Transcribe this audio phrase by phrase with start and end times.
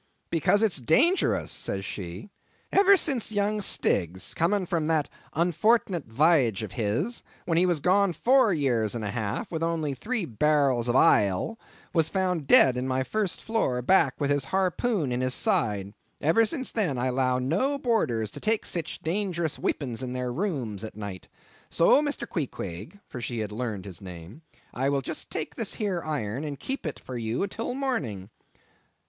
[0.31, 2.31] "Because it's dangerous," says she.
[2.71, 8.11] "Ever since young Stiggs coming from that unfort'nt v'y'ge of his, when he was gone
[8.11, 11.59] four years and a half, with only three barrels of ile,
[11.93, 16.45] was found dead in my first floor back, with his harpoon in his side; ever
[16.47, 20.97] since then I allow no boarders to take sich dangerous weepons in their rooms at
[20.97, 21.27] night.
[21.69, 22.27] So, Mr.
[22.27, 24.41] Queequeg" (for she had learned his name),
[24.73, 28.31] "I will just take this here iron, and keep it for you till morning.